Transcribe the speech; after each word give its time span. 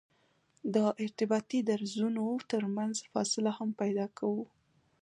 د 0.73 0.75
ارتباطي 1.03 1.59
درزونو 1.69 2.25
ترمنځ 2.51 2.95
فاصله 3.11 3.51
هم 3.57 3.69
پیدا 3.81 4.05
کوو 4.17 4.43